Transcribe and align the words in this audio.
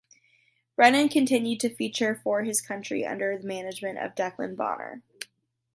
Brennan 0.75 1.09
continued 1.09 1.59
to 1.59 1.69
feature 1.75 2.19
for 2.23 2.41
his 2.43 2.59
county 2.59 3.05
under 3.05 3.37
the 3.37 3.45
management 3.45 3.99
of 3.99 4.15
Declan 4.15 4.55
Bonner. 4.55 5.03